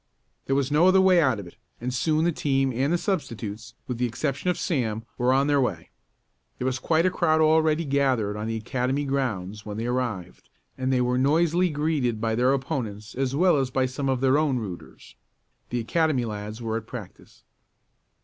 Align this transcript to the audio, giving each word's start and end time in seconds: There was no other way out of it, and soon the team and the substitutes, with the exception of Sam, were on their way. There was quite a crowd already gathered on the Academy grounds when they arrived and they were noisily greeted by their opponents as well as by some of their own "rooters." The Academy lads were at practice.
There 0.47 0.55
was 0.55 0.71
no 0.71 0.87
other 0.87 0.99
way 0.99 1.21
out 1.21 1.39
of 1.39 1.45
it, 1.45 1.57
and 1.79 1.93
soon 1.93 2.25
the 2.25 2.31
team 2.31 2.73
and 2.73 2.91
the 2.91 2.97
substitutes, 2.97 3.75
with 3.85 3.99
the 3.99 4.07
exception 4.07 4.49
of 4.49 4.57
Sam, 4.57 5.05
were 5.15 5.31
on 5.31 5.45
their 5.45 5.61
way. 5.61 5.91
There 6.57 6.65
was 6.65 6.79
quite 6.79 7.05
a 7.05 7.11
crowd 7.11 7.39
already 7.39 7.85
gathered 7.85 8.35
on 8.35 8.47
the 8.47 8.55
Academy 8.57 9.05
grounds 9.05 9.63
when 9.63 9.77
they 9.77 9.85
arrived 9.85 10.49
and 10.75 10.91
they 10.91 11.01
were 11.01 11.19
noisily 11.19 11.69
greeted 11.69 12.19
by 12.19 12.33
their 12.33 12.51
opponents 12.51 13.13
as 13.13 13.35
well 13.35 13.57
as 13.57 13.69
by 13.69 13.85
some 13.85 14.09
of 14.09 14.21
their 14.21 14.39
own 14.39 14.57
"rooters." 14.57 15.13
The 15.69 15.79
Academy 15.81 16.25
lads 16.25 16.63
were 16.63 16.77
at 16.77 16.87
practice. 16.87 17.43